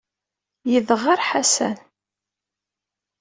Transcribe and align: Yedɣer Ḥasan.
Yedɣer 0.71 1.19
Ḥasan. 1.29 1.77